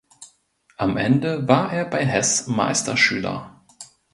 [0.77, 3.61] Am Ende war er bei Hess Meisterschüler.